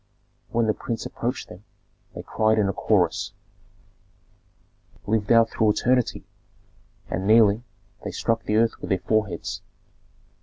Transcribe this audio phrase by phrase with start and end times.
[0.49, 1.63] When the prince approached them,
[2.15, 3.33] they cried in a chorus,
[5.05, 6.25] "Live thou through eternity!"
[7.07, 7.65] and kneeling,
[8.03, 9.61] they struck the earth with their foreheads.